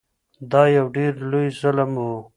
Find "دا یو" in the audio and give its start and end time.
0.51-0.87